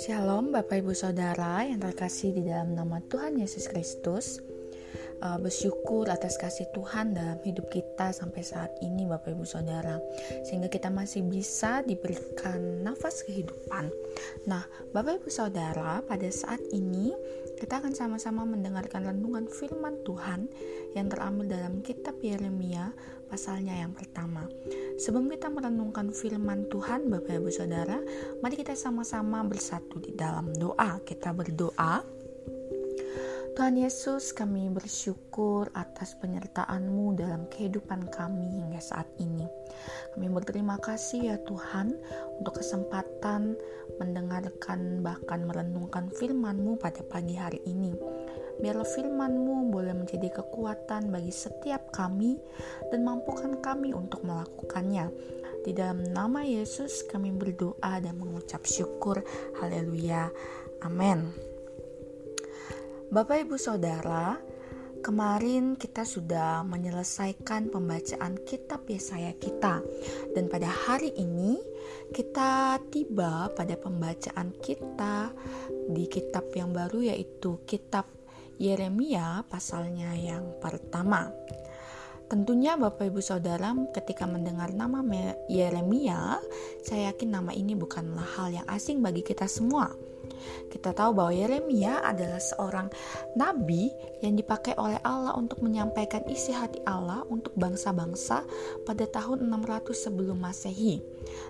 Shalom 0.00 0.56
Bapak 0.56 0.80
Ibu 0.80 0.96
Saudara 0.96 1.68
yang 1.68 1.84
terkasih 1.84 2.32
di 2.32 2.48
dalam 2.48 2.72
nama 2.72 3.04
Tuhan 3.04 3.36
Yesus 3.36 3.68
Kristus 3.68 4.40
uh, 5.22 5.38
bersyukur 5.40 6.08
atas 6.08 6.36
kasih 6.40 6.68
Tuhan 6.72 7.16
dalam 7.16 7.38
hidup 7.44 7.68
kita 7.70 8.12
sampai 8.12 8.42
saat 8.44 8.72
ini 8.82 9.06
Bapak 9.06 9.32
Ibu 9.36 9.46
Saudara 9.46 10.00
sehingga 10.44 10.68
kita 10.72 10.88
masih 10.88 11.24
bisa 11.24 11.84
diberikan 11.84 12.84
nafas 12.84 13.22
kehidupan 13.24 13.92
nah 14.48 14.64
Bapak 14.90 15.24
Ibu 15.24 15.30
Saudara 15.30 16.02
pada 16.04 16.28
saat 16.32 16.60
ini 16.72 17.12
kita 17.60 17.84
akan 17.84 17.92
sama-sama 17.92 18.48
mendengarkan 18.48 19.04
renungan 19.04 19.44
firman 19.52 20.00
Tuhan 20.02 20.48
yang 20.96 21.12
terambil 21.12 21.52
dalam 21.52 21.84
kitab 21.84 22.16
Yeremia 22.24 22.96
pasalnya 23.30 23.78
yang 23.78 23.94
pertama. 23.94 24.50
Sebelum 24.98 25.30
kita 25.30 25.46
merenungkan 25.46 26.10
firman 26.10 26.66
Tuhan, 26.66 27.06
Bapak 27.06 27.38
Ibu 27.38 27.50
Saudara, 27.54 28.02
mari 28.42 28.58
kita 28.58 28.74
sama-sama 28.74 29.46
bersatu 29.46 30.02
di 30.02 30.10
dalam 30.18 30.50
doa. 30.50 30.98
Kita 31.06 31.30
berdoa. 31.30 32.19
Tuhan 33.58 33.74
Yesus, 33.74 34.30
kami 34.30 34.70
bersyukur 34.70 35.68
atas 35.74 36.14
penyertaan-Mu 36.22 37.18
dalam 37.18 37.50
kehidupan 37.50 38.06
kami 38.12 38.46
hingga 38.46 38.78
saat 38.78 39.10
ini. 39.18 39.42
Kami 40.14 40.26
berterima 40.30 40.78
kasih 40.78 41.34
ya 41.34 41.36
Tuhan 41.42 41.94
untuk 42.38 42.62
kesempatan 42.62 43.58
mendengarkan 43.98 45.02
bahkan 45.02 45.44
merenungkan 45.44 46.08
firman-Mu 46.14 46.78
pada 46.78 47.02
pagi 47.02 47.34
hari 47.34 47.58
ini. 47.66 47.90
Biarlah 48.62 48.86
firman-Mu 48.86 49.72
boleh 49.72 49.98
menjadi 49.98 50.30
kekuatan 50.30 51.10
bagi 51.10 51.34
setiap 51.34 51.90
kami 51.90 52.38
dan 52.94 53.02
mampukan 53.02 53.58
kami 53.58 53.90
untuk 53.90 54.22
melakukannya. 54.22 55.10
Di 55.66 55.74
dalam 55.76 56.06
nama 56.06 56.46
Yesus 56.46 57.04
kami 57.04 57.34
berdoa 57.34 57.98
dan 57.98 58.14
mengucap 58.16 58.62
syukur. 58.64 59.20
Haleluya. 59.58 60.30
Amin. 60.86 61.49
Bapak 63.10 63.42
Ibu 63.42 63.58
Saudara, 63.58 64.38
kemarin 65.02 65.74
kita 65.74 66.06
sudah 66.06 66.62
menyelesaikan 66.62 67.66
pembacaan 67.66 68.38
kitab 68.46 68.86
Yesaya 68.86 69.34
kita 69.34 69.82
dan 70.30 70.46
pada 70.46 70.70
hari 70.70 71.10
ini 71.18 71.58
kita 72.14 72.78
tiba 72.86 73.50
pada 73.50 73.74
pembacaan 73.74 74.54
kita 74.62 75.26
di 75.90 76.06
kitab 76.06 76.54
yang 76.54 76.70
baru 76.70 77.10
yaitu 77.10 77.58
kitab 77.66 78.06
Yeremia 78.62 79.42
pasalnya 79.50 80.14
yang 80.14 80.62
pertama. 80.62 81.34
Tentunya 82.30 82.78
Bapak 82.78 83.10
Ibu 83.10 83.18
Saudara 83.18 83.74
ketika 83.90 84.22
mendengar 84.30 84.70
nama 84.70 85.02
Yeremia, 85.50 86.38
saya 86.86 87.10
yakin 87.10 87.34
nama 87.34 87.50
ini 87.50 87.74
bukanlah 87.74 88.38
hal 88.38 88.54
yang 88.54 88.66
asing 88.70 89.02
bagi 89.02 89.26
kita 89.26 89.50
semua. 89.50 90.09
Kita 90.70 90.94
tahu 90.94 91.10
bahwa 91.16 91.32
Yeremia 91.34 92.02
adalah 92.04 92.38
seorang 92.38 92.88
nabi 93.34 93.90
yang 94.22 94.38
dipakai 94.38 94.78
oleh 94.78 95.00
Allah 95.02 95.34
untuk 95.34 95.60
menyampaikan 95.64 96.22
isi 96.30 96.54
hati 96.54 96.78
Allah 96.86 97.26
untuk 97.28 97.52
bangsa-bangsa 97.58 98.44
pada 98.86 99.04
tahun 99.08 99.46
600 99.50 99.90
sebelum 99.92 100.38
Masehi. 100.40 101.02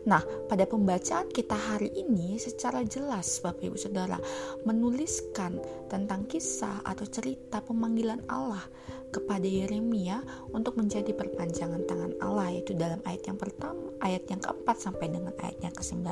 Nah, 0.08 0.24
pada 0.48 0.64
pembacaan 0.64 1.28
kita 1.30 1.54
hari 1.54 1.92
ini 1.94 2.40
secara 2.40 2.82
jelas 2.84 3.40
Bapak 3.40 3.64
Ibu 3.64 3.78
Saudara 3.78 4.16
menuliskan 4.64 5.60
tentang 5.88 6.24
kisah 6.26 6.82
atau 6.84 7.04
cerita 7.08 7.60
pemanggilan 7.60 8.24
Allah 8.28 8.64
kepada 9.10 9.44
Yeremia 9.44 10.22
untuk 10.54 10.78
menjadi 10.78 11.10
perpanjangan 11.10 11.82
tangan 11.84 12.14
Allah 12.22 12.54
yaitu 12.54 12.78
dalam 12.78 13.02
ayat 13.02 13.26
yang 13.26 13.38
pertama, 13.38 13.90
ayat 13.98 14.22
yang 14.30 14.38
keempat 14.38 14.76
sampai 14.78 15.10
dengan 15.10 15.34
ayat 15.42 15.58
yang 15.60 15.74
ke-19. 15.74 16.06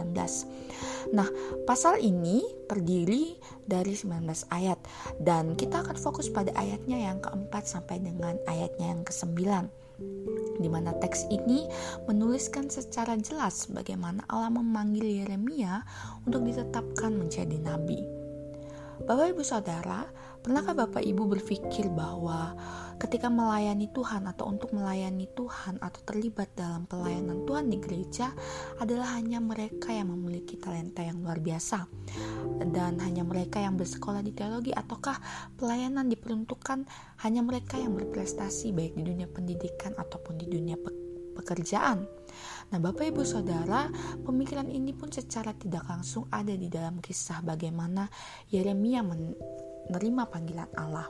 Nah, 1.15 1.29
pasal 1.65 2.03
ini 2.03 2.43
terdiri 2.67 3.39
dari 3.69 3.95
19 3.95 4.27
ayat 4.51 4.79
dan 5.23 5.55
kita 5.55 5.87
akan 5.87 5.97
fokus 5.97 6.33
pada 6.33 6.51
ayatnya 6.59 6.99
yang 6.99 7.23
keempat 7.23 7.69
sampai 7.71 8.03
dengan 8.03 8.35
ayatnya 8.51 8.91
yang 8.97 9.03
ke-9 9.07 9.39
di 10.59 10.69
mana 10.71 10.95
teks 10.99 11.27
ini 11.31 11.67
menuliskan 12.07 12.71
secara 12.71 13.19
jelas 13.19 13.67
bagaimana 13.71 14.23
Allah 14.31 14.51
memanggil 14.51 15.07
Yeremia 15.07 15.83
untuk 16.27 16.47
ditetapkan 16.47 17.15
menjadi 17.15 17.59
nabi. 17.59 18.03
Bapak 18.99 19.31
Ibu 19.35 19.43
Saudara, 19.47 20.07
pernahkah 20.41 20.75
Bapak 20.75 21.03
Ibu 21.03 21.27
berpikir 21.27 21.91
bahwa 21.91 22.55
ketika 22.99 23.31
melayani 23.31 23.87
Tuhan 23.95 24.27
atau 24.27 24.51
untuk 24.51 24.75
melayani 24.75 25.31
Tuhan 25.39 25.79
atau 25.79 26.01
terlibat 26.03 26.51
dalam 26.59 26.85
pelayanan 26.91 27.47
Tuhan 27.47 27.71
di 27.71 27.79
gereja 27.79 28.35
adalah 28.83 29.15
hanya 29.15 29.39
mereka 29.39 29.95
yang 29.95 30.11
memiliki 30.11 30.59
talenta 30.59 31.07
yang 31.07 31.23
luar 31.23 31.39
biasa 31.39 31.87
dan 32.75 32.99
hanya 32.99 33.23
mereka 33.23 33.63
yang 33.63 33.79
bersekolah 33.79 34.21
di 34.23 34.35
teologi 34.35 34.75
ataukah 34.75 35.19
pelayanan 35.55 36.11
diperuntukkan 36.11 36.85
hanya 37.23 37.41
mereka 37.47 37.79
yang 37.79 37.95
berprestasi 37.95 38.75
baik 38.75 38.99
di 38.99 39.07
dunia 39.07 39.31
pendidikan 39.31 39.95
ataupun 39.95 40.43
di 40.43 40.47
dunia 40.51 40.75
pekerjaan. 41.39 42.03
Nah, 42.69 42.79
Bapak 42.83 43.15
Ibu 43.15 43.23
Saudara, 43.23 43.89
pemikiran 44.27 44.67
ini 44.69 44.91
pun 44.93 45.09
secara 45.09 45.55
tidak 45.55 45.87
langsung 45.87 46.27
ada 46.35 46.53
di 46.53 46.67
dalam 46.67 46.99
kisah 46.99 47.41
bagaimana 47.47 48.11
Yeremia 48.51 49.01
menerima 49.89 50.29
panggilan 50.29 50.71
Allah. 50.77 51.09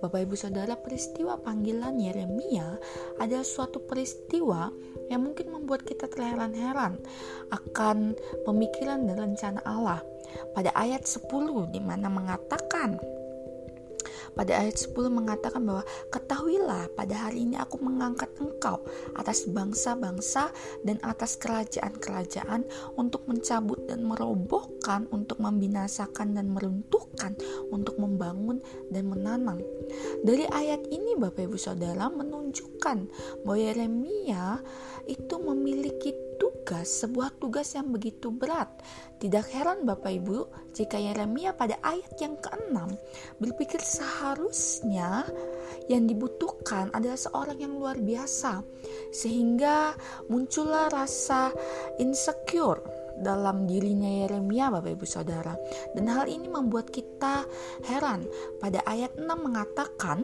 Bapak 0.00 0.24
Ibu 0.28 0.36
Saudara, 0.36 0.76
peristiwa 0.76 1.40
panggilan 1.40 1.96
Yeremia 1.96 2.76
adalah 3.18 3.44
suatu 3.44 3.82
peristiwa 3.82 4.68
yang 5.08 5.24
mungkin 5.24 5.52
membuat 5.52 5.88
kita 5.88 6.06
terheran-heran 6.06 7.00
akan 7.48 8.14
pemikiran 8.44 9.08
dan 9.08 9.16
rencana 9.16 9.60
Allah. 9.64 10.04
Pada 10.52 10.70
ayat 10.76 11.08
10 11.08 11.72
di 11.72 11.80
mana 11.80 12.12
mengatakan 12.12 13.00
pada 14.36 14.58
ayat 14.58 14.76
10 14.76 14.94
mengatakan 15.08 15.62
bahwa 15.64 15.84
ketahuilah 16.12 16.90
pada 16.92 17.28
hari 17.28 17.48
ini 17.48 17.56
aku 17.56 17.80
mengangkat 17.80 18.28
engkau 18.40 18.82
atas 19.16 19.48
bangsa-bangsa 19.48 20.50
dan 20.84 20.98
atas 21.04 21.38
kerajaan-kerajaan 21.40 22.64
untuk 22.98 23.24
mencabut 23.30 23.78
dan 23.88 24.04
merobohkan, 24.04 25.06
untuk 25.14 25.40
membinasakan 25.40 26.36
dan 26.36 26.52
meruntuhkan, 26.52 27.34
untuk 27.72 27.96
membangun 27.96 28.60
dan 28.92 29.08
menanam. 29.08 29.58
Dari 30.22 30.44
ayat 30.48 30.84
ini 30.92 31.16
Bapak 31.16 31.48
Ibu 31.48 31.58
Saudara 31.58 32.10
menunjukkan 32.12 32.98
bahwa 33.44 33.58
Yeremia 33.58 34.60
itu 35.08 35.34
memiliki 35.40 36.27
tugas, 36.38 36.88
sebuah 37.04 37.36
tugas 37.36 37.74
yang 37.74 37.90
begitu 37.92 38.30
berat. 38.32 38.70
Tidak 39.18 39.44
heran 39.50 39.82
Bapak 39.82 40.14
Ibu 40.14 40.70
jika 40.72 40.96
Yeremia 40.96 41.52
pada 41.52 41.74
ayat 41.82 42.14
yang 42.22 42.38
ke-6 42.38 42.76
berpikir 43.42 43.82
seharusnya 43.82 45.26
yang 45.90 46.06
dibutuhkan 46.06 46.94
adalah 46.94 47.18
seorang 47.18 47.58
yang 47.58 47.74
luar 47.74 47.98
biasa. 47.98 48.62
Sehingga 49.10 49.98
muncullah 50.30 50.88
rasa 50.94 51.50
insecure 51.98 52.78
dalam 53.18 53.66
dirinya 53.66 54.24
Yeremia 54.24 54.70
Bapak 54.70 54.94
Ibu 54.94 55.06
Saudara. 55.06 55.58
Dan 55.92 56.06
hal 56.06 56.30
ini 56.30 56.46
membuat 56.46 56.94
kita 56.94 57.42
heran. 57.90 58.22
Pada 58.62 58.86
ayat 58.86 59.18
6 59.18 59.26
mengatakan 59.26 60.22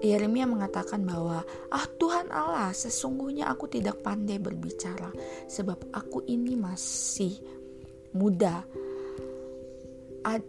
Yeremia 0.00 0.44
mengatakan 0.48 1.04
bahwa, 1.04 1.44
"Ah 1.72 1.86
Tuhan 1.96 2.28
Allah, 2.32 2.72
sesungguhnya 2.72 3.48
aku 3.48 3.68
tidak 3.68 4.00
pandai 4.04 4.40
berbicara 4.40 5.12
sebab 5.48 5.92
aku 5.92 6.24
ini 6.28 6.56
masih 6.56 7.36
muda." 8.16 8.64
Ad, 10.26 10.42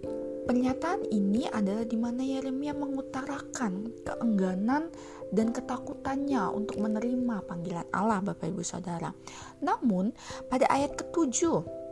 pernyataan 0.49 1.05
ini 1.13 1.45
adalah 1.45 1.85
di 1.85 1.97
mana 1.99 2.25
Yeremia 2.25 2.73
mengutarakan 2.73 3.93
keengganan 4.01 4.89
dan 5.29 5.51
ketakutannya 5.51 6.49
untuk 6.55 6.79
menerima 6.79 7.43
panggilan 7.43 7.87
Allah 7.91 8.23
Bapak 8.23 8.47
Ibu 8.47 8.63
Saudara. 8.63 9.11
Namun, 9.59 10.15
pada 10.47 10.65
ayat 10.71 10.95
ketujuh 10.95 11.86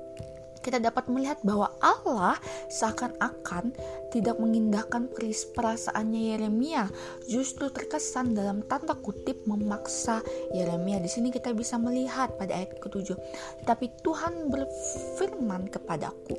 kita 0.65 0.81
dapat 0.81 1.06
melihat 1.13 1.38
bahwa 1.45 1.69
Allah 1.77 2.41
seakan-akan 2.73 3.69
tidak 4.09 4.41
mengindahkan 4.41 5.13
perasaannya 5.53 6.33
Yeremia, 6.33 6.89
justru 7.29 7.69
terkesan 7.69 8.33
dalam 8.33 8.65
tanda 8.65 8.97
kutip 8.97 9.45
memaksa 9.45 10.25
Yeremia. 10.50 10.97
Di 10.97 11.12
sini 11.12 11.29
kita 11.29 11.53
bisa 11.53 11.77
melihat 11.77 12.33
pada 12.41 12.57
ayat 12.57 12.81
ke-7, 12.81 13.13
"Tetapi 13.62 13.85
Tuhan 14.01 14.50
berfirman 14.50 15.69
kepadaku, 15.69 16.33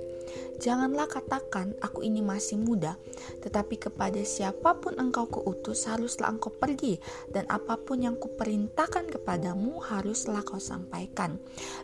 Janganlah 0.57 1.07
katakan, 1.09 1.77
"Aku 1.85 2.01
ini 2.01 2.25
masih 2.25 2.57
muda," 2.57 2.97
tetapi 3.45 3.77
kepada 3.77 4.19
siapa 4.25 4.77
pun 4.81 4.97
engkau 4.97 5.29
keutus, 5.29 5.85
haruslah 5.87 6.33
engkau 6.33 6.49
pergi, 6.49 6.97
dan 7.29 7.45
apa 7.53 7.77
pun 7.77 8.01
yang 8.01 8.17
kuperintahkan 8.17 9.13
kepadamu, 9.13 9.79
haruslah 9.85 10.41
kau 10.43 10.61
sampaikan. 10.61 11.37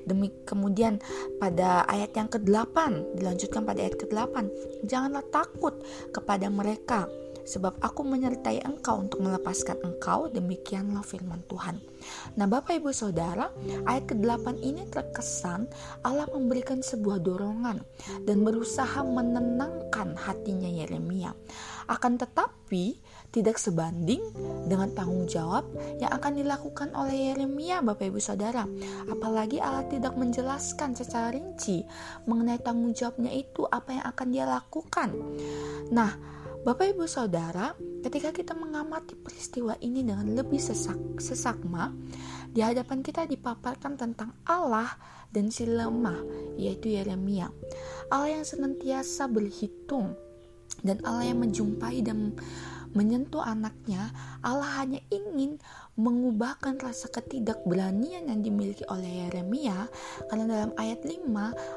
Demi 0.08 0.32
kemudian, 0.48 0.98
pada 1.36 1.84
ayat 1.86 2.16
yang 2.16 2.28
ke-8, 2.32 3.18
dilanjutkan 3.18 3.62
pada 3.62 3.84
ayat 3.84 3.96
ke-8, 4.00 4.48
"Janganlah 4.88 5.24
takut 5.28 5.76
kepada 6.10 6.48
mereka." 6.48 7.06
Sebab 7.44 7.78
aku 7.82 8.06
menyertai 8.06 8.62
engkau 8.64 9.02
untuk 9.02 9.22
melepaskan 9.22 9.78
engkau, 9.82 10.30
demikianlah 10.30 11.02
firman 11.02 11.42
Tuhan. 11.46 11.78
Nah 12.38 12.46
Bapak 12.50 12.78
Ibu 12.82 12.90
Saudara, 12.90 13.50
ayat 13.86 14.10
ke-8 14.10 14.58
ini 14.62 14.86
terkesan 14.90 15.70
Allah 16.02 16.26
memberikan 16.30 16.82
sebuah 16.82 17.22
dorongan 17.22 17.82
dan 18.26 18.42
berusaha 18.42 19.02
menenangkan 19.06 20.18
hatinya 20.18 20.70
Yeremia. 20.70 21.34
Akan 21.90 22.14
tetapi 22.18 22.98
tidak 23.32 23.56
sebanding 23.56 24.20
dengan 24.68 24.92
tanggung 24.92 25.24
jawab 25.24 25.64
yang 25.98 26.12
akan 26.12 26.36
dilakukan 26.36 26.92
oleh 26.92 27.32
Yeremia 27.32 27.80
Bapak 27.80 28.12
Ibu 28.12 28.20
Saudara. 28.20 28.68
Apalagi 29.08 29.56
Allah 29.58 29.88
tidak 29.88 30.14
menjelaskan 30.14 30.92
secara 30.92 31.32
rinci 31.32 31.82
mengenai 32.28 32.60
tanggung 32.60 32.92
jawabnya 32.92 33.32
itu 33.32 33.64
apa 33.72 33.98
yang 33.98 34.04
akan 34.04 34.26
dia 34.30 34.44
lakukan. 34.44 35.10
Nah, 35.90 36.12
Bapak 36.62 36.94
Ibu 36.94 37.10
Saudara, 37.10 37.74
ketika 38.06 38.30
kita 38.30 38.54
mengamati 38.54 39.18
peristiwa 39.18 39.74
ini 39.82 40.06
dengan 40.06 40.30
lebih 40.30 40.62
sesak, 40.62 41.18
sesakma, 41.18 41.90
di 42.54 42.62
hadapan 42.62 43.02
kita 43.02 43.26
dipaparkan 43.26 43.98
tentang 43.98 44.30
Allah 44.46 44.86
dan 45.34 45.50
si 45.50 45.66
lemah, 45.66 46.22
yaitu 46.54 46.94
Yeremia. 46.94 47.50
Allah 48.14 48.38
yang 48.38 48.46
senantiasa 48.46 49.26
berhitung 49.26 50.14
dan 50.86 51.02
Allah 51.02 51.34
yang 51.34 51.42
menjumpai 51.42 51.98
dan 52.06 52.38
menyentuh 52.94 53.42
anaknya, 53.42 54.14
Allah 54.46 54.86
hanya 54.86 55.02
ingin 55.10 55.58
mengubahkan 55.98 56.78
rasa 56.78 57.10
ketidakberanian 57.10 58.30
yang 58.30 58.38
dimiliki 58.38 58.86
oleh 58.86 59.26
Yeremia 59.26 59.90
karena 60.30 60.44
dalam 60.46 60.70
ayat 60.78 61.02
5 61.02 61.26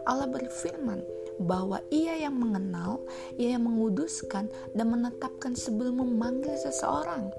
Allah 0.05 0.27
berfirman 0.29 1.24
bahwa 1.41 1.83
ia 1.91 2.15
yang 2.15 2.35
mengenal, 2.35 3.03
ia 3.35 3.55
yang 3.55 3.67
menguduskan 3.67 4.47
dan 4.71 4.87
menetapkan 4.87 5.53
sebelum 5.55 5.99
memanggil 5.99 6.55
seseorang. 6.55 7.31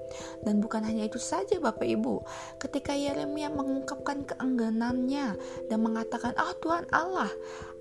Dan 0.45 0.61
bukan 0.61 0.85
hanya 0.85 1.09
itu 1.09 1.17
saja 1.17 1.57
Bapak 1.57 1.87
Ibu, 1.87 2.21
ketika 2.61 2.93
Yeremia 2.93 3.49
mengungkapkan 3.49 4.25
keengganannya 4.27 5.37
dan 5.69 5.79
mengatakan, 5.81 6.37
"Ah 6.37 6.53
Tuhan 6.61 6.85
Allah, 6.93 7.31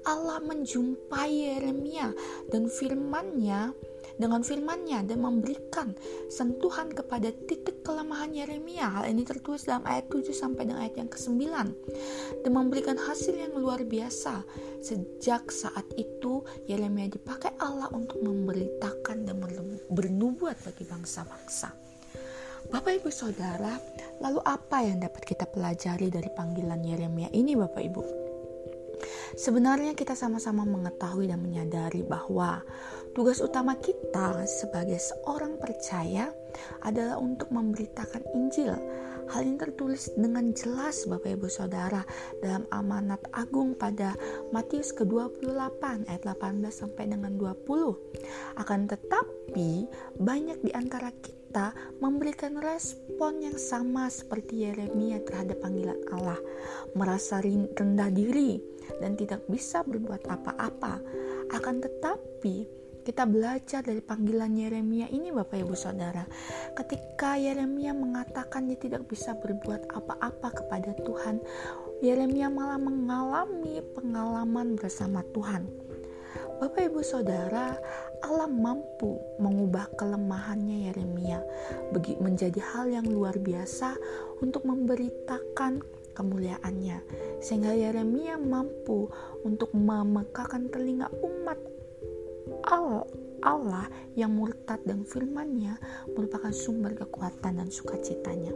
Allah 0.07 0.39
menjumpai 0.39 1.31
Yeremia 1.35 2.15
dan 2.55 2.71
firman-Nya 2.71 3.75
dengan 4.17 4.41
firman-Nya 4.41 5.05
dan 5.05 5.21
memberikan 5.21 5.93
sentuhan 6.29 6.93
kepada 6.93 7.33
titik 7.33 7.85
kelemahan 7.85 8.33
Yeremia. 8.33 9.01
Hal 9.01 9.05
ini 9.13 9.23
tertulis 9.23 9.69
dalam 9.69 9.85
ayat 9.87 10.09
7 10.11 10.33
sampai 10.33 10.67
dengan 10.67 10.83
ayat 10.83 10.97
yang 10.99 11.11
ke-9 11.13 11.43
dan 12.43 12.51
memberikan 12.51 12.97
hasil 12.99 13.37
yang 13.37 13.55
luar 13.55 13.85
biasa. 13.85 14.43
Sejak 14.83 15.53
saat 15.53 15.87
itu 15.95 16.43
Yeremia 16.67 17.13
dipakai 17.13 17.55
Allah 17.63 17.93
untuk 17.95 18.21
memberitakan 18.25 19.29
dan 19.29 19.37
bernubuat 19.93 20.57
bagi 20.65 20.85
bangsa-bangsa. 20.85 21.71
Bapak 22.67 22.99
Ibu 22.99 23.15
Saudara, 23.15 23.79
lalu 24.19 24.43
apa 24.43 24.83
yang 24.83 24.99
dapat 24.99 25.23
kita 25.23 25.47
pelajari 25.47 26.11
dari 26.11 26.27
panggilan 26.35 26.83
Yeremia 26.83 27.31
ini 27.31 27.55
Bapak 27.55 27.79
Ibu? 27.79 28.26
Sebenarnya 29.37 29.93
kita 29.93 30.17
sama-sama 30.17 30.65
mengetahui 30.65 31.29
dan 31.29 31.45
menyadari 31.45 32.01
bahwa 32.01 32.65
tugas 33.13 33.45
utama 33.45 33.77
kita 33.77 34.49
sebagai 34.49 34.97
seorang 34.97 35.61
percaya 35.61 36.33
adalah 36.85 37.19
untuk 37.21 37.51
memberitakan 37.53 38.23
Injil. 38.35 38.75
Hal 39.27 39.43
ini 39.43 39.59
tertulis 39.59 40.07
dengan 40.15 40.55
jelas 40.55 41.03
Bapak 41.03 41.35
Ibu 41.35 41.51
Saudara 41.51 42.07
dalam 42.39 42.63
amanat 42.71 43.19
agung 43.35 43.75
pada 43.75 44.15
Matius 44.55 44.95
ke-28 44.95 46.07
ayat 46.07 46.23
18 46.23 46.63
sampai 46.71 47.11
dengan 47.11 47.35
20. 47.35 48.55
Akan 48.55 48.87
tetapi 48.87 49.91
banyak 50.23 50.63
di 50.63 50.71
antara 50.71 51.11
kita 51.11 51.75
memberikan 51.99 52.55
respon 52.63 53.43
yang 53.43 53.59
sama 53.59 54.07
seperti 54.07 54.71
Yeremia 54.71 55.19
terhadap 55.27 55.59
panggilan 55.59 55.99
Allah, 56.15 56.39
merasa 56.95 57.43
rendah 57.43 58.11
diri, 58.15 58.63
dan 59.03 59.19
tidak 59.19 59.43
bisa 59.51 59.83
berbuat 59.83 60.23
apa-apa. 60.31 61.03
Akan 61.51 61.83
tetapi, 61.83 62.76
kita 63.07 63.23
belajar 63.23 63.87
dari 63.87 64.03
panggilan 64.03 64.51
Yeremia 64.59 65.07
ini 65.15 65.31
Bapak 65.31 65.63
Ibu 65.63 65.79
Saudara. 65.79 66.27
Ketika 66.75 67.39
Yeremia 67.39 67.95
mengatakan 67.95 68.67
dia 68.67 68.75
tidak 68.75 69.07
bisa 69.07 69.31
berbuat 69.39 69.95
apa-apa 69.95 70.51
kepada 70.51 70.91
Tuhan, 71.07 71.39
Yeremia 72.03 72.51
malah 72.51 72.83
mengalami 72.83 73.79
pengalaman 73.95 74.75
bersama 74.75 75.23
Tuhan. 75.31 75.71
Bapak 76.59 76.91
Ibu 76.91 77.07
Saudara, 77.07 77.79
Allah 78.27 78.51
mampu 78.51 79.23
mengubah 79.39 79.87
kelemahannya 79.95 80.91
Yeremia 80.91 81.47
menjadi 82.19 82.59
hal 82.75 82.91
yang 82.91 83.07
luar 83.07 83.39
biasa 83.39 83.95
untuk 84.43 84.67
memberitakan 84.67 85.79
kemuliaannya 86.19 86.99
sehingga 87.39 87.71
Yeremia 87.71 88.35
mampu 88.41 89.07
untuk 89.47 89.71
memekakan 89.77 90.73
telinga 90.73 91.13
umat 91.23 91.76
Allah 93.47 93.87
yang 94.19 94.35
murtad 94.35 94.83
dan 94.83 95.07
firman-Nya 95.07 95.79
merupakan 96.19 96.51
sumber 96.51 96.99
kekuatan 96.99 97.63
dan 97.63 97.69
sukacitanya. 97.71 98.51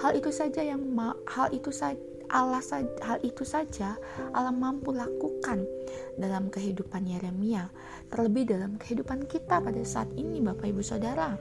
Hal 0.00 0.16
itu 0.16 0.32
saja 0.32 0.64
yang 0.64 0.80
hal 1.28 1.52
itu 1.52 1.68
saja 1.68 2.09
Allah 2.30 2.62
hal 3.02 3.18
itu 3.26 3.42
saja 3.42 3.98
Allah 4.30 4.54
mampu 4.54 4.94
lakukan 4.94 5.66
dalam 6.14 6.46
kehidupan 6.52 7.06
Yeremia, 7.08 7.66
terlebih 8.12 8.46
dalam 8.46 8.78
kehidupan 8.78 9.26
kita 9.26 9.58
pada 9.58 9.82
saat 9.82 10.06
ini 10.14 10.38
Bapak 10.38 10.70
Ibu 10.70 10.82
Saudara. 10.84 11.34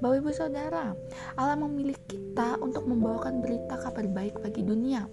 Bapak 0.00 0.16
Ibu 0.24 0.30
Saudara, 0.32 0.96
Allah 1.36 1.56
memilih 1.60 1.96
kita 2.08 2.56
untuk 2.64 2.88
membawakan 2.88 3.44
berita 3.44 3.76
kabar 3.80 4.06
baik 4.08 4.40
bagi 4.40 4.64
dunia. 4.64 5.04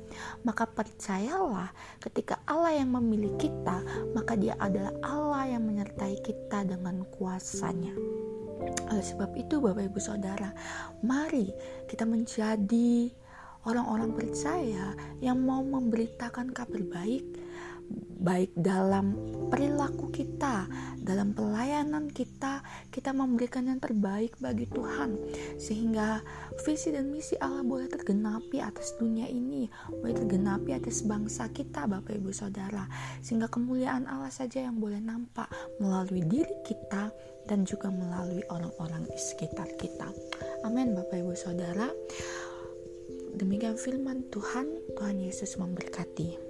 Maka 0.48 0.64
percayalah 0.64 1.74
ketika 2.00 2.40
Allah 2.48 2.80
yang 2.80 2.96
memilih 2.96 3.36
kita, 3.36 3.84
maka 4.16 4.40
dia 4.40 4.56
adalah 4.62 4.96
Allah 5.04 5.58
yang 5.58 5.68
menyertai 5.68 6.24
kita 6.24 6.64
dengan 6.64 7.04
kuasanya. 7.18 7.92
Oleh 8.88 9.06
sebab 9.06 9.36
itu 9.36 9.60
Bapak 9.60 9.92
Ibu 9.92 10.00
Saudara, 10.00 10.54
mari 11.04 11.52
kita 11.92 12.08
menjadi 12.08 13.12
orang-orang 13.68 14.16
percaya 14.16 14.96
yang 15.20 15.44
mau 15.44 15.60
memberitakan 15.60 16.56
kabar 16.56 16.80
baik 16.88 17.28
baik 18.18 18.52
dalam 18.58 19.16
perilaku 19.48 20.10
kita, 20.12 20.68
dalam 21.00 21.32
pelayanan 21.32 22.12
kita, 22.12 22.66
kita 22.92 23.14
memberikan 23.16 23.70
yang 23.70 23.80
terbaik 23.80 24.36
bagi 24.42 24.68
Tuhan, 24.68 25.16
sehingga 25.62 26.20
visi 26.66 26.92
dan 26.92 27.14
misi 27.14 27.38
Allah 27.40 27.64
boleh 27.64 27.88
tergenapi 27.88 28.60
atas 28.60 28.98
dunia 28.98 29.30
ini, 29.30 29.70
boleh 29.88 30.18
tergenapi 30.18 30.76
atas 30.76 31.06
bangsa 31.06 31.48
kita, 31.54 31.88
Bapak 31.88 32.18
Ibu 32.18 32.34
Saudara, 32.34 32.90
sehingga 33.24 33.48
kemuliaan 33.48 34.10
Allah 34.10 34.34
saja 34.34 34.66
yang 34.66 34.82
boleh 34.82 35.00
nampak 35.00 35.48
melalui 35.80 36.26
diri 36.26 36.58
kita 36.68 37.14
dan 37.48 37.64
juga 37.64 37.88
melalui 37.88 38.44
orang-orang 38.52 39.08
di 39.08 39.16
sekitar 39.16 39.72
kita. 39.80 40.12
Amin, 40.68 40.92
Bapak 40.98 41.24
Ibu 41.24 41.38
Saudara. 41.38 41.88
Demikian 43.38 43.78
firman 43.78 44.26
Tuhan, 44.34 44.82
Tuhan 44.98 45.22
Yesus 45.22 45.62
memberkati. 45.62 46.42